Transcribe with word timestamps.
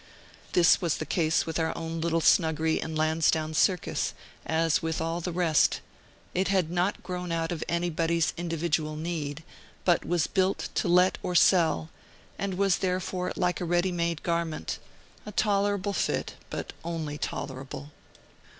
This 0.53 0.81
was 0.81 0.97
the 0.97 1.05
case 1.05 1.45
with 1.45 1.59
our 1.59 1.77
own 1.77 2.01
little 2.01 2.21
snuggery 2.21 2.79
in 2.81 2.95
Lansdowne 2.95 3.53
Circus, 3.53 4.15
as 4.47 4.81
with 4.81 4.99
all 4.99 5.21
the 5.21 5.31
rest; 5.31 5.79
it 6.33 6.47
had 6.47 6.71
not 6.71 7.03
grown 7.03 7.31
out 7.31 7.51
of 7.51 7.63
anybody's 7.69 8.33
individual 8.35 8.95
need, 8.95 9.43
but 9.85 10.03
was 10.03 10.25
built 10.25 10.69
to 10.73 10.87
let 10.87 11.19
or 11.21 11.35
sell, 11.35 11.91
and 12.39 12.55
was 12.55 12.79
therefore 12.79 13.31
like 13.35 13.61
a 13.61 13.65
ready 13.65 13.91
made 13.91 14.23
garment, 14.23 14.79
a 15.27 15.31
tolerable 15.31 15.93
fit, 15.93 16.33
but 16.49 16.73
only 16.83 17.19
tolerable. 17.19 17.91